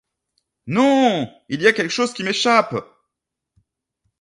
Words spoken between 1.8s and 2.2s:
chose